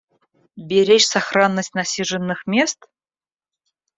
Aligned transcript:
Беречь 0.69 1.05
сохранность 1.07 1.75
насиженных 1.75 2.47
мест? 2.47 2.79